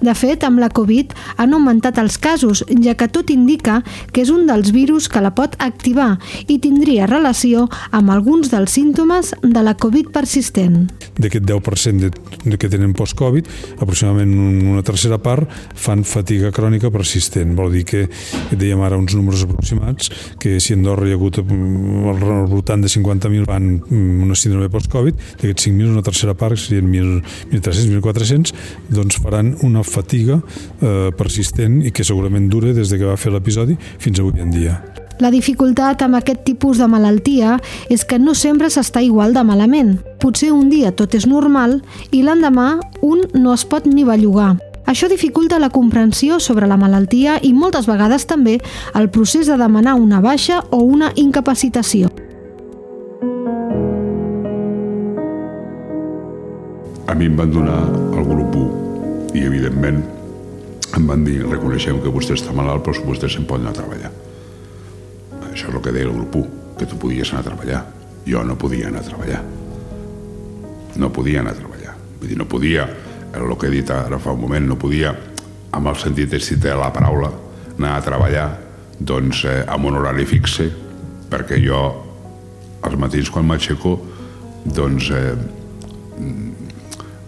De 0.00 0.14
fet, 0.14 0.44
amb 0.46 0.60
la 0.62 0.70
Covid 0.72 1.14
han 1.36 1.54
augmentat 1.56 1.98
els 2.02 2.18
casos, 2.18 2.64
ja 2.82 2.96
que 2.98 3.08
tot 3.12 3.30
indica 3.32 3.80
que 4.12 4.22
és 4.24 4.30
un 4.32 4.46
dels 4.48 4.72
virus 4.74 5.08
que 5.12 5.22
la 5.22 5.32
pot 5.36 5.56
activar 5.62 6.16
i 6.46 6.58
tindria 6.62 7.08
relació 7.10 7.66
amb 7.96 8.12
alguns 8.14 8.50
dels 8.52 8.76
símptomes 8.76 9.32
de 9.42 9.62
la 9.64 9.76
Covid 9.78 10.12
persistent. 10.14 10.86
D'aquest 11.16 11.46
10% 11.48 12.02
de, 12.04 12.10
de 12.44 12.58
que 12.60 12.70
tenen 12.72 12.94
post-Covid, 12.96 13.48
aproximadament 13.80 14.34
una 14.76 14.84
tercera 14.86 15.18
part 15.22 15.50
fan 15.74 16.04
fatiga 16.04 16.52
crònica 16.54 16.90
persistent. 16.92 17.54
Vol 17.56 17.72
dir 17.78 17.84
que, 17.88 18.04
que 18.50 18.58
dèiem 18.58 18.82
ara 18.84 18.98
uns 19.00 19.16
números 19.16 19.44
aproximats, 19.46 20.10
que 20.40 20.58
si 20.60 20.74
a 20.74 20.78
Andorra 20.78 21.08
hi 21.08 21.14
ha 21.14 21.18
hagut 21.18 21.40
mm, 21.42 22.08
al 22.12 22.50
voltant 22.50 22.84
de 22.84 22.90
50.000 22.92 23.46
van 23.48 23.68
mm, 23.78 24.22
una 24.26 24.36
síndrome 24.38 24.70
post-Covid, 24.72 25.18
d'aquests 25.40 25.68
5.000 25.68 25.94
una 25.94 26.04
tercera 26.06 26.36
part, 26.38 26.58
serien 26.60 26.90
1.300, 26.92 28.00
1.400, 28.00 28.54
doncs 28.92 29.20
faran 29.22 29.54
una 29.66 29.84
fatiga 29.84 30.40
eh, 30.80 31.10
persistent 31.16 31.82
i 31.84 31.92
que 31.92 32.06
segurament 32.06 32.48
dure 32.52 32.74
des 32.76 32.92
de 32.92 33.00
que 33.00 33.10
va 33.10 33.18
fer 33.20 33.34
l'episodi 33.34 33.76
fins 33.98 34.22
avui 34.22 34.40
en 34.40 34.54
dia. 34.54 34.78
La 35.16 35.30
dificultat 35.32 36.02
amb 36.04 36.18
aquest 36.18 36.42
tipus 36.44 36.76
de 36.76 36.86
malaltia 36.92 37.54
és 37.88 38.04
que 38.04 38.18
no 38.20 38.34
sempre 38.36 38.68
s'està 38.68 39.00
igual 39.00 39.32
de 39.32 39.44
malament. 39.48 39.94
Potser 40.20 40.50
un 40.52 40.68
dia 40.68 40.92
tot 40.92 41.16
és 41.16 41.24
normal 41.26 41.78
i 42.12 42.20
l'endemà 42.20 42.74
un 43.00 43.24
no 43.32 43.54
es 43.56 43.64
pot 43.64 43.88
ni 43.88 44.04
bellugar. 44.04 44.58
Això 44.86 45.08
dificulta 45.08 45.58
la 45.58 45.72
comprensió 45.72 46.38
sobre 46.38 46.68
la 46.68 46.76
malaltia 46.76 47.40
i 47.42 47.54
moltes 47.56 47.88
vegades 47.88 48.28
també 48.28 48.60
el 48.94 49.10
procés 49.10 49.48
de 49.48 49.56
demanar 49.58 49.96
una 49.98 50.20
baixa 50.20 50.62
o 50.70 50.84
una 50.84 51.10
incapacitació. 51.16 52.12
A 57.06 57.14
mi 57.14 57.26
em 57.26 57.36
van 57.38 57.50
donar 57.50 57.80
el 58.12 58.26
grup 58.26 58.54
1 58.54 58.85
i 59.36 59.44
evidentment 59.44 60.02
em 60.96 61.06
van 61.08 61.24
dir, 61.26 61.42
reconeixem 61.44 62.00
que 62.00 62.12
vostè 62.12 62.36
està 62.36 62.54
malalt 62.56 62.84
però 62.86 63.04
vostè 63.04 63.28
se'n 63.30 63.46
pot 63.48 63.60
anar 63.60 63.74
a 63.74 63.78
treballar. 63.80 64.12
Això 65.50 65.68
és 65.68 65.74
el 65.74 65.82
que 65.84 65.92
deia 65.92 66.08
el 66.08 66.14
grup 66.16 66.38
1 66.40 66.76
que 66.80 66.88
tu 66.88 66.98
podies 67.00 67.32
anar 67.32 67.44
a 67.44 67.48
treballar. 67.50 67.82
Jo 68.26 68.42
no 68.44 68.56
podia 68.58 68.88
anar 68.88 69.02
a 69.02 69.08
treballar. 69.08 69.40
No 70.96 71.10
podia 71.12 71.42
anar 71.42 71.52
a 71.54 71.60
treballar. 71.60 71.96
Vull 72.20 72.30
dir, 72.30 72.38
no 72.40 72.48
podia, 72.48 72.86
el 73.36 73.56
que 73.60 73.68
he 73.68 73.74
dit 73.74 73.90
ara 73.92 74.18
fa 74.22 74.32
un 74.32 74.40
moment 74.40 74.68
no 74.68 74.78
podia, 74.80 75.12
amb 75.76 75.92
el 75.92 75.98
sentit 76.00 76.32
de 76.32 76.74
la 76.76 76.92
paraula, 76.92 77.30
anar 77.76 77.96
a 77.96 78.04
treballar 78.04 78.46
doncs 78.98 79.44
eh, 79.44 79.64
amb 79.68 79.90
un 79.90 79.98
horari 80.00 80.24
fixe 80.24 80.70
perquè 81.30 81.58
jo 81.60 81.80
als 82.86 82.96
matins 82.96 83.30
quan 83.30 83.44
m'aixeco 83.46 83.96
doncs 84.64 85.10
eh, 85.12 85.34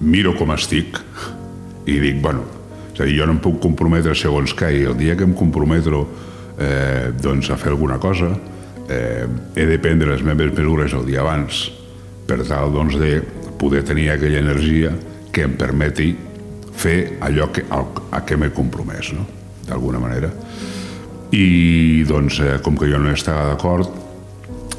miro 0.01 0.35
com 0.39 0.55
estic 0.55 0.97
i 1.89 1.99
dic, 2.03 2.21
bueno, 2.23 2.45
és 2.93 3.01
a 3.01 3.07
dir, 3.07 3.17
jo 3.21 3.27
no 3.29 3.37
em 3.37 3.43
puc 3.43 3.61
comprometre 3.63 4.15
segons 4.19 4.55
què, 4.57 4.71
i 4.75 4.87
el 4.91 4.97
dia 4.99 5.17
que 5.17 5.27
em 5.27 5.35
comprometro 5.37 6.05
eh, 6.59 7.11
doncs 7.17 7.51
a 7.51 7.59
fer 7.61 7.73
alguna 7.73 7.99
cosa, 8.03 8.33
eh, 8.89 9.27
he 9.55 9.67
de 9.67 9.79
prendre 9.79 10.11
les 10.13 10.25
meves 10.27 10.53
mesures 10.57 10.95
el 10.97 11.07
dia 11.09 11.23
abans 11.25 11.69
per 12.29 12.43
tal 12.45 12.73
doncs, 12.75 12.99
de 13.01 13.21
poder 13.59 13.85
tenir 13.89 14.11
aquella 14.11 14.43
energia 14.45 14.93
que 15.33 15.47
em 15.47 15.55
permeti 15.59 16.13
fer 16.79 17.19
allò 17.25 17.49
que, 17.53 17.65
a, 17.71 17.81
a 18.15 18.23
què 18.27 18.37
m'he 18.39 18.53
compromès, 18.55 19.13
no? 19.17 19.25
d'alguna 19.69 20.01
manera. 20.01 20.31
I 21.35 22.05
doncs, 22.09 22.39
eh, 22.41 22.59
com 22.65 22.77
que 22.79 22.89
jo 22.89 23.01
no 23.01 23.13
estava 23.13 23.51
d'acord, 23.51 23.91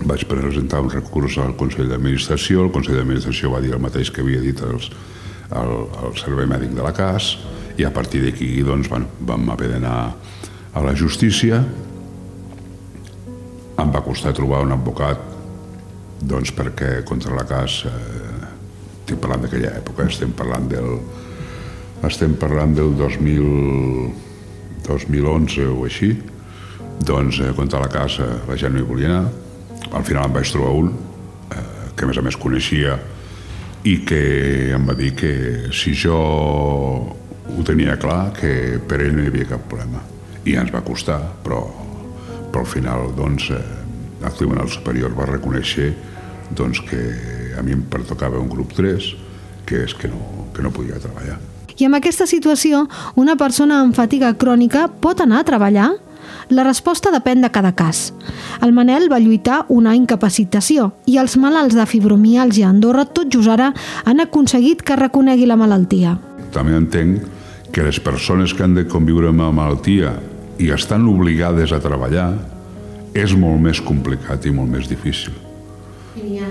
vaig 0.10 0.24
presentar 0.30 0.80
un 0.82 0.90
recurs 0.94 1.38
al 1.42 1.56
Consell 1.60 1.90
d'Administració, 1.92 2.64
el 2.66 2.74
Consell 2.74 3.02
d'Administració 3.02 3.52
va 3.54 3.62
dir 3.62 3.74
el 3.76 3.84
mateix 3.84 4.12
que 4.14 4.24
havia 4.24 4.42
dit 4.42 4.62
els, 4.66 4.90
el, 5.56 5.74
el 6.06 6.18
servei 6.20 6.48
mèdic 6.50 6.76
de 6.78 6.86
la 6.86 6.94
CAS 6.96 7.34
i 7.80 7.86
a 7.88 7.92
partir 7.96 8.22
d'aquí 8.26 8.50
doncs, 8.66 8.90
bueno, 8.92 9.10
vam 9.26 9.50
haver 9.54 9.72
d'anar 9.74 10.00
a 10.74 10.84
la 10.84 10.94
justícia. 10.96 11.62
Em 13.80 13.92
va 13.94 14.04
costar 14.06 14.36
trobar 14.36 14.62
un 14.66 14.76
advocat 14.76 15.22
doncs 16.20 16.52
perquè 16.52 17.00
contra 17.08 17.36
la 17.36 17.46
CAS 17.48 17.84
eh, 17.88 18.30
estic 19.00 19.22
parlant 19.24 19.46
d'aquella 19.46 19.72
època 19.80 20.06
estem 20.06 20.34
parlant 20.38 20.68
del 20.70 20.98
estem 22.06 22.36
parlant 22.40 22.76
del 22.76 22.92
2000 23.00 24.28
2011 24.86 25.66
o 25.72 25.86
així 25.88 26.12
doncs 27.06 27.40
eh, 27.40 27.54
contra 27.56 27.80
la 27.82 27.90
casa 27.90 28.28
la 28.48 28.58
gent 28.60 28.76
no 28.76 28.84
hi 28.84 28.88
volia 28.90 29.10
anar. 29.10 29.30
Al 29.96 30.04
final 30.04 30.28
em 30.28 30.36
vaig 30.36 30.52
trobar 30.52 30.76
un 30.76 30.92
eh, 30.92 31.64
que 31.96 32.06
a 32.06 32.12
més 32.12 32.20
a 32.20 32.26
més 32.26 32.38
coneixia 32.38 33.00
i 33.88 34.00
que 34.06 34.22
em 34.76 34.86
va 34.88 34.96
dir 34.98 35.14
que 35.16 35.34
si 35.76 35.94
jo 35.96 36.18
ho 37.50 37.64
tenia 37.66 37.98
clar, 38.00 38.32
que 38.36 38.80
per 38.88 39.00
ell 39.02 39.16
no 39.16 39.24
hi 39.24 39.32
havia 39.32 39.48
cap 39.54 39.64
problema. 39.70 40.02
I 40.46 40.56
ens 40.60 40.72
va 40.74 40.84
costar, 40.86 41.20
però, 41.44 41.62
però 42.52 42.64
al 42.64 42.70
final 42.70 43.14
doncs, 43.16 43.50
eh, 43.56 43.62
el 44.20 44.36
Tribunal 44.36 44.70
Superior 44.72 45.16
va 45.16 45.30
reconèixer 45.30 45.94
doncs, 46.56 46.82
que 46.90 47.00
a 47.58 47.64
mi 47.64 47.76
em 47.76 47.86
pertocava 47.92 48.40
un 48.40 48.50
grup 48.52 48.74
3, 48.76 49.14
que 49.66 49.84
és 49.86 49.96
que 49.96 50.10
no, 50.12 50.50
que 50.56 50.66
no 50.66 50.74
podia 50.76 51.00
treballar. 51.00 51.40
I 51.80 51.88
amb 51.88 51.96
aquesta 51.96 52.28
situació, 52.28 52.84
una 53.16 53.38
persona 53.40 53.80
amb 53.84 53.96
fatiga 53.96 54.34
crònica 54.36 54.88
pot 55.02 55.22
anar 55.24 55.44
a 55.44 55.48
treballar? 55.48 55.90
La 56.50 56.64
resposta 56.66 57.12
depèn 57.14 57.44
de 57.46 57.50
cada 57.54 57.76
cas. 57.78 58.10
El 58.66 58.72
Manel 58.74 59.06
va 59.12 59.20
lluitar 59.22 59.60
una 59.70 59.94
incapacitació 59.94 60.88
i 61.06 61.20
els 61.22 61.36
malalts 61.38 61.76
de 61.78 61.86
fibromialgia 61.86 62.66
a 62.66 62.74
Andorra 62.74 63.06
tot 63.06 63.30
just 63.30 63.52
ara 63.54 63.68
han 64.06 64.24
aconseguit 64.24 64.82
que 64.82 64.98
reconegui 64.98 65.46
la 65.46 65.60
malaltia. 65.60 66.16
També 66.50 66.74
entenc 66.74 67.28
que 67.72 67.86
les 67.86 68.00
persones 68.02 68.56
que 68.58 68.66
han 68.66 68.74
de 68.74 68.88
conviure 68.90 69.30
amb 69.30 69.46
la 69.46 69.52
malaltia 69.54 70.16
i 70.58 70.72
estan 70.74 71.06
obligades 71.08 71.72
a 71.72 71.80
treballar 71.84 72.32
és 73.14 73.36
molt 73.38 73.62
més 73.62 73.82
complicat 73.86 74.46
i 74.50 74.54
molt 74.54 74.74
més 74.74 74.90
difícil. 74.90 75.36
I 76.18 76.26
n'hi 76.26 76.42
ha. 76.42 76.50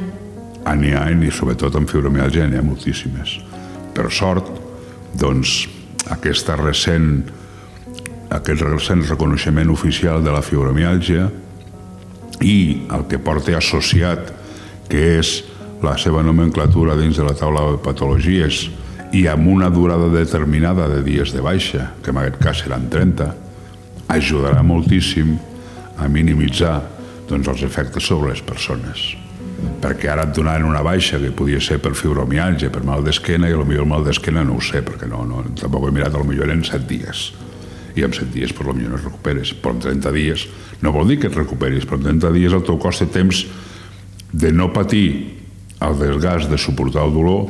Ah, 0.62 0.76
n'hi 0.78 0.94
ha, 0.94 1.08
i 1.10 1.32
sobretot 1.34 1.74
amb 1.74 1.90
fibromialgia 1.90 2.46
n'hi 2.46 2.58
ha 2.60 2.62
moltíssimes. 2.62 3.34
Per 3.98 4.06
sort, 4.14 4.46
doncs, 5.18 5.64
aquesta 6.14 6.54
recent 6.60 7.26
aquest 8.30 8.62
recent 8.62 9.04
reconeixement 9.08 9.70
oficial 9.72 10.24
de 10.24 10.32
la 10.32 10.42
fibromiàlgia 10.44 11.28
i 12.44 12.58
el 12.94 13.06
que 13.08 13.18
porta 13.18 13.56
associat, 13.58 14.32
que 14.88 15.04
és 15.18 15.40
la 15.82 15.96
seva 16.00 16.22
nomenclatura 16.26 16.96
dins 16.98 17.18
de 17.18 17.24
la 17.26 17.36
taula 17.38 17.64
de 17.72 17.80
patologies 17.82 18.66
i 19.16 19.24
amb 19.30 19.48
una 19.48 19.70
durada 19.72 20.10
determinada 20.12 20.88
de 20.90 21.02
dies 21.02 21.32
de 21.32 21.40
baixa, 21.40 21.92
que 22.02 22.12
en 22.12 22.20
aquest 22.20 22.42
cas 22.42 22.62
seran 22.64 22.88
30, 22.92 23.30
ajudarà 24.12 24.62
moltíssim 24.62 25.36
a 25.98 26.08
minimitzar 26.08 26.82
doncs, 27.28 27.48
els 27.48 27.64
efectes 27.64 28.04
sobre 28.08 28.32
les 28.32 28.44
persones. 28.44 29.14
Perquè 29.82 30.10
ara 30.12 30.28
et 30.28 30.34
donaran 30.36 30.68
una 30.68 30.84
baixa 30.84 31.18
que 31.18 31.32
podia 31.34 31.60
ser 31.60 31.80
per 31.82 31.94
fibromialgia, 31.98 32.70
per 32.70 32.84
mal 32.86 33.02
d'esquena, 33.04 33.48
i 33.48 33.56
potser 33.56 33.80
el 33.82 33.90
mal 33.90 34.06
d'esquena 34.06 34.44
no 34.46 34.58
ho 34.58 34.64
sé, 34.64 34.84
perquè 34.86 35.08
no, 35.10 35.24
no, 35.26 35.42
tampoc 35.58 35.88
he 35.88 35.94
mirat, 35.94 36.14
potser 36.14 36.44
eren 36.46 36.64
7 36.66 36.86
dies. 36.88 37.28
I 37.98 38.04
en 38.06 38.14
7 38.14 38.30
dies, 38.30 38.54
potser 38.54 38.86
no 38.86 38.98
es 38.98 39.04
recuperes. 39.04 39.52
Però 39.58 39.74
en 39.74 39.82
30 39.82 40.14
dies, 40.14 40.46
no 40.82 40.94
vol 40.94 41.10
dir 41.10 41.18
que 41.18 41.30
et 41.30 41.38
recuperis, 41.38 41.86
però 41.88 41.98
en 41.98 42.12
30 42.12 42.34
dies 42.36 42.54
el 42.54 42.62
teu 42.66 42.78
cos 42.78 43.02
té 43.02 43.08
temps 43.10 43.44
de 44.32 44.52
no 44.52 44.70
patir 44.72 45.08
el 45.82 45.98
desgast 45.98 46.50
de 46.50 46.58
suportar 46.58 47.06
el 47.06 47.14
dolor 47.14 47.48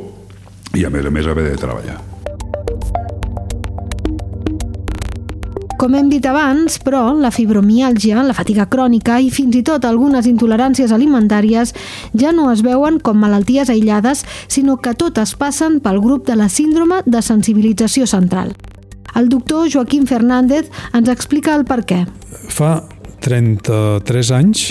i 0.77 0.85
a 0.85 0.93
més 0.93 1.05
a 1.05 1.13
més 1.13 1.27
haver 1.27 1.51
de 1.51 1.59
treballar. 1.61 1.99
Com 5.79 5.95
hem 5.95 6.09
dit 6.11 6.25
abans, 6.27 6.81
però, 6.83 7.13
la 7.15 7.31
fibromiàlgia, 7.31 8.25
la 8.27 8.35
fatiga 8.35 8.65
crònica 8.67 9.21
i 9.23 9.29
fins 9.31 9.55
i 9.55 9.63
tot 9.63 9.85
algunes 9.87 10.27
intoleràncies 10.27 10.91
alimentàries 10.93 11.71
ja 12.19 12.33
no 12.35 12.49
es 12.51 12.65
veuen 12.67 12.99
com 12.99 13.21
malalties 13.23 13.71
aïllades, 13.71 14.25
sinó 14.51 14.81
que 14.83 14.97
totes 14.99 15.37
passen 15.39 15.79
pel 15.85 16.03
grup 16.03 16.27
de 16.27 16.35
la 16.35 16.49
síndrome 16.51 17.05
de 17.07 17.23
sensibilització 17.23 18.11
central. 18.11 18.57
El 19.19 19.29
doctor 19.29 19.67
Joaquim 19.73 20.07
Fernández 20.07 20.71
ens 20.95 21.11
explica 21.11 21.57
el 21.59 21.65
per 21.67 21.83
què. 21.91 22.05
Fa 22.55 22.77
33 23.25 24.31
anys, 24.37 24.65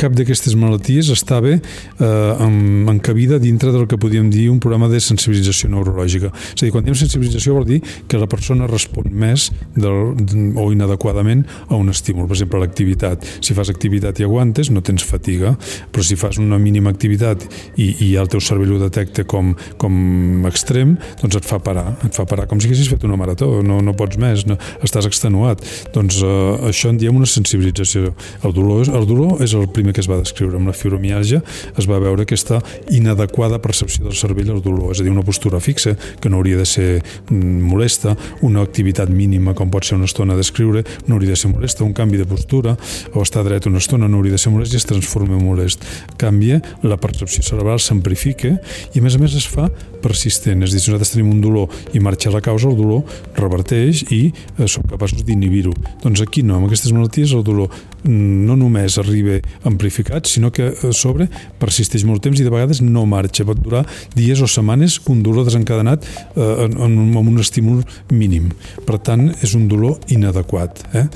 cap 0.00 0.14
d'aquestes 0.16 0.54
malalties 0.58 1.10
estava 1.12 1.52
eh, 1.52 2.46
encabida 2.92 3.38
dintre 3.42 3.72
del 3.74 3.86
que 3.90 3.98
podíem 4.00 4.30
dir 4.32 4.48
un 4.50 4.60
programa 4.62 4.88
de 4.88 5.00
sensibilització 5.02 5.70
neurològica. 5.72 6.32
És 6.32 6.62
a 6.62 6.66
dir, 6.66 6.72
quan 6.74 6.86
diem 6.86 6.96
sensibilització 6.98 7.56
vol 7.58 7.66
dir 7.68 7.80
que 8.08 8.20
la 8.20 8.28
persona 8.30 8.68
respon 8.70 9.10
més 9.12 9.50
del, 9.76 10.14
o 10.58 10.68
inadequadament 10.72 11.44
a 11.68 11.76
un 11.76 11.92
estímul. 11.92 12.28
Per 12.30 12.36
exemple, 12.38 12.62
l'activitat. 12.62 13.26
Si 13.44 13.56
fas 13.56 13.70
activitat 13.72 14.22
i 14.22 14.26
aguantes, 14.26 14.72
no 14.72 14.82
tens 14.84 15.04
fatiga, 15.06 15.54
però 15.92 16.06
si 16.06 16.18
fas 16.18 16.40
una 16.42 16.58
mínima 16.62 16.92
activitat 16.92 17.44
i, 17.76 17.92
i 18.08 18.12
el 18.20 18.30
teu 18.32 18.42
cervell 18.42 18.76
ho 18.76 18.80
detecta 18.82 19.26
com, 19.28 19.52
com 19.80 20.48
extrem, 20.48 20.96
doncs 21.22 21.38
et 21.42 21.48
fa 21.48 21.60
parar. 21.62 21.92
Et 22.06 22.16
fa 22.16 22.26
parar 22.28 22.48
com 22.50 22.60
si 22.60 22.70
haguessis 22.70 22.90
fet 22.90 23.04
una 23.08 23.20
marató, 23.20 23.60
no, 23.66 23.80
no 23.84 23.96
pots 23.98 24.18
més, 24.20 24.46
no, 24.48 24.58
estàs 24.84 25.08
extenuat. 25.08 25.62
Doncs 25.94 26.22
eh, 26.24 26.70
això 26.72 26.92
en 26.92 27.00
diem 27.00 27.20
una 27.20 27.28
sensibilització 27.28 27.81
sensació. 27.84 28.14
El 28.42 28.52
dolor, 28.54 28.88
el 28.88 29.06
dolor 29.06 29.42
és 29.42 29.54
el 29.54 29.68
primer 29.72 29.92
que 29.94 30.02
es 30.02 30.08
va 30.10 30.18
descriure. 30.20 30.56
Amb 30.56 30.70
la 30.70 30.76
fibromialgia 30.76 31.42
es 31.78 31.88
va 31.88 32.00
veure 32.02 32.24
aquesta 32.26 32.60
inadequada 32.90 33.60
percepció 33.62 34.04
del 34.04 34.16
cervell 34.16 34.50
al 34.50 34.62
dolor, 34.62 34.92
és 34.92 35.00
a 35.00 35.06
dir, 35.06 35.12
una 35.12 35.22
postura 35.22 35.60
fixa 35.60 35.96
que 36.20 36.30
no 36.30 36.40
hauria 36.40 36.58
de 36.58 36.66
ser 36.66 37.02
mm, 37.30 37.62
molesta, 37.68 38.16
una 38.42 38.62
activitat 38.62 39.10
mínima 39.10 39.54
com 39.54 39.70
pot 39.70 39.86
ser 39.86 39.96
una 39.98 40.08
estona 40.08 40.36
d'escriure 40.36 40.84
no 41.06 41.16
hauria 41.16 41.34
de 41.34 41.40
ser 41.40 41.52
molesta, 41.52 41.84
un 41.84 41.94
canvi 41.96 42.20
de 42.20 42.26
postura 42.26 42.76
o 43.14 43.22
estar 43.22 43.44
dret 43.46 43.66
una 43.66 43.78
estona 43.82 44.08
no 44.08 44.20
hauria 44.20 44.36
de 44.36 44.42
ser 44.42 44.52
molest 44.52 44.74
i 44.74 44.80
es 44.80 44.88
transforma 44.88 45.38
en 45.38 45.44
molest. 45.44 45.84
Canvia, 46.20 46.60
la 46.82 46.98
percepció 47.00 47.44
cerebral 47.44 47.80
s'amplifica 47.80 48.56
i 48.92 49.00
a 49.00 49.02
més 49.04 49.16
a 49.16 49.22
més 49.22 49.36
es 49.38 49.48
fa 49.48 49.68
persistent, 50.02 50.64
és 50.64 50.72
a 50.72 50.74
dir, 50.74 50.82
si 50.82 50.90
nosaltres 50.90 51.12
tenim 51.14 51.30
un 51.30 51.40
dolor 51.42 51.70
i 51.94 52.00
marxa 52.02 52.32
la 52.32 52.42
causa, 52.42 52.70
el 52.70 52.78
dolor 52.78 53.04
reverteix 53.38 54.02
i 54.10 54.22
eh, 54.32 54.66
som 54.66 54.84
capaços 54.90 55.22
d'inhibir-ho. 55.26 55.72
Doncs 56.02 56.24
aquí 56.24 56.42
no, 56.46 56.58
amb 56.58 56.68
aquestes 56.68 56.92
malalties 56.94 57.34
el 57.36 57.44
dolor 57.46 57.71
no 58.04 58.56
només 58.58 58.96
arriba 58.98 59.38
amplificat, 59.68 60.26
sinó 60.26 60.50
que 60.54 60.72
a 60.72 60.92
sobre 60.96 61.28
persisteix 61.60 62.04
molt 62.06 62.22
temps 62.24 62.40
i 62.40 62.46
de 62.46 62.50
vegades 62.50 62.82
no 62.82 63.04
marxa. 63.06 63.46
Pot 63.46 63.60
durar 63.62 63.84
dies 64.16 64.42
o 64.42 64.48
setmanes 64.50 64.98
un 65.10 65.22
dolor 65.22 65.46
desencadenat 65.46 66.06
eh, 66.06 66.66
en, 66.66 66.76
en 66.82 67.16
un 67.22 67.40
estímul 67.40 67.82
mínim. 68.10 68.50
Per 68.86 68.98
tant, 68.98 69.28
és 69.42 69.54
un 69.58 69.68
dolor 69.70 69.98
inadequat. 70.12 70.82
Eh? 70.98 71.06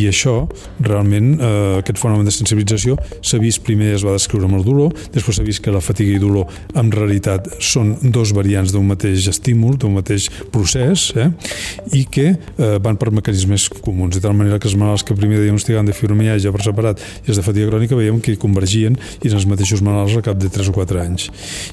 I 0.00 0.06
això, 0.10 0.36
realment, 0.84 1.34
eh, 1.38 1.78
aquest 1.80 2.00
fenomen 2.02 2.28
de 2.28 2.34
sensibilització 2.34 2.98
s'ha 3.20 3.40
vist 3.42 3.64
primer 3.64 3.94
es 3.94 4.04
va 4.04 4.14
descriure 4.16 4.48
amb 4.48 4.58
el 4.58 4.66
dolor, 4.66 4.92
després 5.14 5.38
s'ha 5.38 5.46
vist 5.46 5.64
que 5.64 5.72
la 5.74 5.82
fatiga 5.84 6.14
i 6.14 6.20
dolor 6.22 6.50
en 6.76 6.92
realitat 6.92 7.48
són 7.64 7.94
dos 8.02 8.34
variants 8.36 8.74
d'un 8.74 8.86
mateix 8.88 9.28
estímul, 9.30 9.78
d'un 9.80 9.96
mateix 9.96 10.28
procés, 10.52 11.10
eh? 11.16 11.30
i 11.96 12.04
que 12.10 12.30
eh, 12.34 12.76
van 12.84 12.98
per 13.00 13.12
mecanismes 13.14 13.68
comuns, 13.80 14.16
de 14.16 14.24
tal 14.24 14.36
manera 14.36 14.60
que 14.60 14.68
els 14.68 14.76
malalts 14.78 15.04
que 15.06 15.16
primer 15.16 15.40
diagnosticaven 15.42 15.88
de 15.88 15.96
fibromialgia 16.04 16.52
per 16.52 16.62
separat 16.64 17.00
i 17.24 17.32
els 17.32 17.40
de 17.40 17.44
fatiga 17.46 17.70
crònica 17.72 17.96
veiem 17.96 18.20
que 18.22 18.36
convergien 18.40 18.96
i 19.22 19.28
eren 19.28 19.38
els 19.40 19.48
mateixos 19.48 19.82
malalts 19.84 20.18
al 20.18 20.24
cap 20.26 20.38
de 20.40 20.50
3 20.52 20.70
o 20.70 20.76
4 20.76 21.00
anys. 21.00 21.28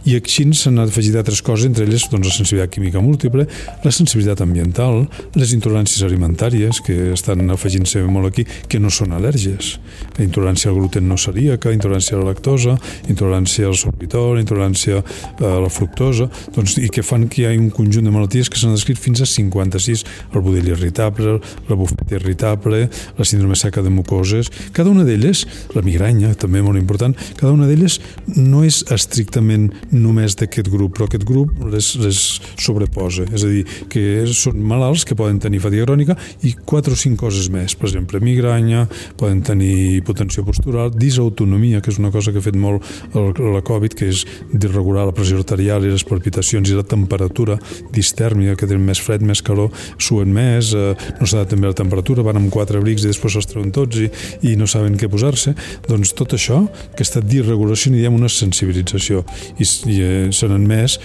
I 0.08 0.16
així 0.20 0.48
s'han 0.58 0.80
afegit 0.82 1.16
altres 1.20 1.42
coses, 1.46 1.68
entre 1.68 1.86
elles 1.86 2.08
doncs, 2.12 2.30
la 2.30 2.34
sensibilitat 2.34 2.74
química 2.74 3.02
múltiple, 3.04 3.46
la 3.84 3.92
sensibilitat 3.94 4.42
ambiental, 4.46 5.06
les 5.36 5.54
intoleràncies 5.56 6.04
alimentàries, 6.08 6.82
que 6.86 7.12
estan 7.16 7.44
afegint-se 7.54 8.02
molt 8.08 8.32
aquí, 8.32 8.46
que 8.72 8.80
no 8.82 8.90
són 8.94 9.14
al·lèrgies. 9.18 9.76
La 10.18 10.26
intolerància 10.26 10.72
al 10.72 10.80
gluten 10.80 11.08
no 11.10 11.18
celíaca, 11.20 11.74
intolerància 11.76 12.18
a 12.18 12.22
la 12.22 12.32
lactosa, 12.32 12.78
intolerància 13.12 13.68
al 13.70 13.78
sorbitol, 13.78 14.40
intolerància 14.42 15.02
a 15.02 15.54
la 15.62 15.70
fructosa, 15.72 16.30
doncs, 16.56 16.78
i 16.82 16.90
que 16.94 17.04
fan 17.06 17.28
que 17.32 17.44
hi 17.44 17.50
ha 17.50 17.54
un 17.58 17.70
conjunt 17.74 18.08
de 18.08 18.14
malalties 18.14 18.50
que 18.50 18.60
s'han 18.60 18.76
descrit 18.76 19.00
fins 19.02 19.24
a 19.24 19.30
56, 19.30 20.06
el 20.34 20.46
budell 20.46 20.72
irritable, 20.74 21.40
la 21.70 21.80
bufeta 21.80 22.18
irritable, 22.18 22.88
la 23.18 23.28
síndrome 23.28 23.58
seca 23.60 23.84
de 23.84 23.92
mucoses. 24.22 24.52
Cada 24.74 24.90
una 24.90 25.04
d'elles, 25.04 25.46
la 25.76 25.82
migranya 25.82 26.34
també 26.36 26.62
molt 26.62 26.80
important, 26.80 27.16
cada 27.40 27.52
una 27.54 27.68
d'elles 27.68 28.00
no 28.38 28.64
és 28.64 28.84
estrictament 28.92 29.72
només 29.92 30.36
d'aquest 30.40 30.70
grup, 30.72 30.96
però 30.96 31.08
aquest 31.08 31.26
grup 31.26 31.52
les, 31.72 31.96
les 32.02 32.22
sobreposa. 32.62 33.26
És 33.34 33.46
a 33.46 33.50
dir, 33.50 33.66
que 33.90 34.26
són 34.28 34.62
malalts 34.62 35.06
que 35.06 35.18
poden 35.18 35.40
tenir 35.42 35.62
fatiga 35.64 35.88
crònica 35.88 36.18
i 36.46 36.54
quatre 36.54 36.94
o 36.94 37.00
cinc 37.00 37.20
coses 37.20 37.50
més. 37.52 37.76
Per 37.76 37.90
exemple, 37.90 38.22
migranya, 38.22 38.86
poden 39.18 39.42
tenir 39.46 39.98
hipotensió 39.98 40.46
postural, 40.46 40.92
disautonomia, 40.94 41.82
que 41.82 41.92
és 41.92 42.00
una 42.00 42.12
cosa 42.14 42.32
que 42.32 42.42
ha 42.42 42.46
fet 42.46 42.58
molt 42.60 42.86
la 43.12 43.64
Covid, 43.66 43.96
que 43.98 44.12
és 44.12 44.24
desregular 44.52 45.08
la 45.08 45.16
pressió 45.16 45.40
arterial 45.40 45.86
i 45.86 45.94
les 45.94 46.06
palpitacions 46.08 46.70
i 46.70 46.78
la 46.78 46.86
temperatura, 46.86 47.58
distèrmia, 47.94 48.56
que 48.56 48.70
tenen 48.70 48.86
més 48.86 49.02
fred, 49.02 49.24
més 49.26 49.42
calor, 49.46 49.72
suen 50.02 50.32
més, 50.34 50.74
eh, 50.78 50.94
no 51.20 51.28
s'ha 51.28 51.44
de 51.44 51.52
també 51.56 51.70
la 51.72 51.78
temperatura, 51.78 52.26
van 52.26 52.40
amb 52.40 52.52
quatre 52.54 52.80
abrics 52.80 53.06
i 53.06 53.12
després 53.12 53.36
se'ls 53.36 53.50
treuen 53.50 53.72
tots 53.76 54.00
i, 54.02 54.11
i 54.48 54.56
no 54.60 54.68
saben 54.70 54.98
què 55.00 55.10
posar-se, 55.12 55.54
doncs 55.88 56.14
tot 56.18 56.36
això, 56.38 56.62
aquesta 56.92 57.24
disregulació, 57.24 57.92
n'hi 57.92 58.04
diem 58.04 58.18
una 58.18 58.30
sensibilització. 58.32 59.24
I, 59.58 59.68
i 59.92 59.98
eh, 60.02 60.24
s'han 60.36 60.56
admès, 60.58 60.98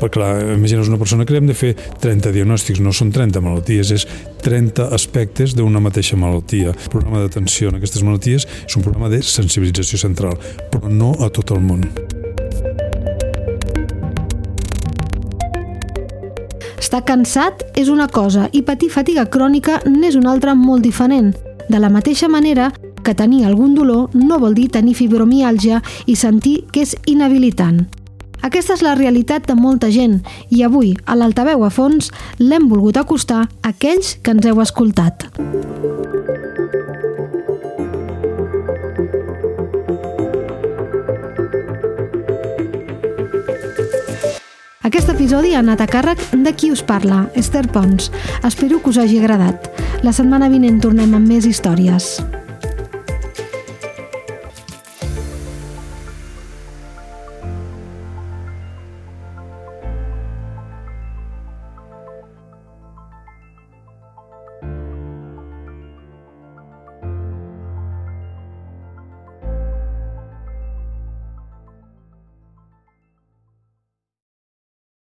perquè 0.00 0.12
clar, 0.12 0.32
imagines 0.56 0.90
una 0.90 1.00
persona 1.00 1.26
que 1.26 1.36
hem 1.38 1.48
de 1.48 1.56
fer 1.56 1.72
30 2.02 2.34
diagnòstics, 2.34 2.82
no 2.84 2.92
són 2.92 3.12
30 3.14 3.40
malalties, 3.44 3.92
és 3.96 4.06
30 4.44 4.90
aspectes 4.92 5.56
d'una 5.56 5.80
mateixa 5.80 6.18
malaltia. 6.20 6.74
El 6.74 6.92
programa 6.92 7.22
d'atenció 7.22 7.72
en 7.72 7.80
aquestes 7.80 8.04
malalties 8.04 8.48
és 8.66 8.76
un 8.76 8.84
programa 8.84 9.12
de 9.12 9.22
sensibilització 9.24 10.00
central, 10.02 10.36
però 10.72 10.90
no 10.92 11.14
a 11.22 11.30
tot 11.32 11.54
el 11.56 11.64
món. 11.64 11.86
Estar 16.82 17.06
cansat 17.08 17.62
és 17.80 17.88
una 17.88 18.04
cosa 18.04 18.50
i 18.52 18.60
patir 18.66 18.90
fatiga 18.92 19.24
crònica 19.24 19.78
n'és 19.86 20.18
una 20.18 20.34
altra 20.34 20.52
molt 20.52 20.84
diferent. 20.84 21.30
De 21.72 21.78
la 21.80 21.88
mateixa 21.88 22.28
manera 22.28 22.66
que 23.02 23.14
tenir 23.16 23.46
algun 23.48 23.72
dolor 23.74 24.10
no 24.12 24.36
vol 24.36 24.52
dir 24.52 24.66
tenir 24.68 24.92
fibromiàlgia 24.92 25.78
i 26.04 26.16
sentir 26.20 26.66
que 26.68 26.82
és 26.84 26.92
inhabilitant. 27.08 27.86
Aquesta 28.44 28.76
és 28.76 28.82
la 28.84 28.92
realitat 28.98 29.46
de 29.48 29.56
molta 29.56 29.88
gent 29.88 30.18
i 30.52 30.60
avui, 30.66 30.92
a 31.06 31.16
l'Altaveu 31.16 31.64
a 31.64 31.70
fons, 31.72 32.10
l'hem 32.36 32.68
volgut 32.68 33.00
acostar 33.00 33.46
a 33.46 33.70
aquells 33.72 34.18
que 34.20 34.34
ens 34.36 34.44
heu 34.44 34.60
escoltat. 34.60 35.30
Aquest 44.82 45.08
episodi 45.08 45.54
ha 45.54 45.62
anat 45.64 45.80
a 45.80 45.88
càrrec 45.88 46.20
de 46.36 46.52
qui 46.52 46.68
us 46.74 46.84
parla, 46.84 47.30
Esther 47.32 47.64
Pons. 47.72 48.12
Espero 48.44 48.82
que 48.82 48.92
us 48.92 49.00
hagi 49.00 49.22
agradat. 49.22 49.81
La 50.02 50.10
setmana 50.10 50.48
vinent 50.50 50.80
tornem 50.82 51.12
amb 51.14 51.30
més 51.30 51.46
històries. 51.46 52.16